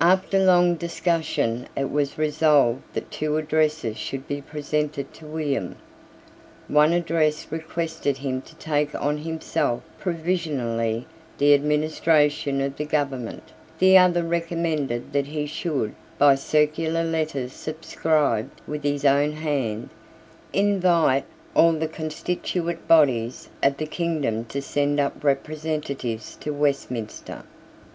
[0.00, 5.76] After long discussion it was resolved that two addresses should be presented to William.
[6.68, 13.98] One address requested him to take on himself provisionally the administration of the government; the
[13.98, 19.90] other recommended that he should, by circular letters subscribed with his own hand,
[20.54, 27.42] invite all the constituent bodies of the kingdom to send up representatives to Westminster.